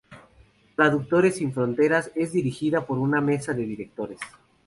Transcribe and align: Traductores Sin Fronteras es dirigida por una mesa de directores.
Traductores 0.75 1.35
Sin 1.35 1.53
Fronteras 1.53 2.11
es 2.15 2.31
dirigida 2.33 2.87
por 2.87 2.97
una 2.97 3.21
mesa 3.21 3.53
de 3.53 3.67
directores. 3.67 4.19